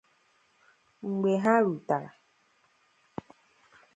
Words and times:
Mgbe 1.09 1.31
ha 1.43 1.53
rutara 1.63 2.09